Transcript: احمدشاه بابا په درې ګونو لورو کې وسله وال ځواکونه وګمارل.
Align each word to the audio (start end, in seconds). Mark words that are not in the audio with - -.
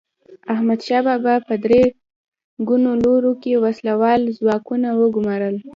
احمدشاه 0.53 1.01
بابا 1.07 1.35
په 1.47 1.55
درې 1.63 1.81
ګونو 2.67 2.91
لورو 3.03 3.31
کې 3.41 3.61
وسله 3.65 3.93
وال 4.01 4.21
ځواکونه 4.39 4.87
وګمارل. 4.99 5.55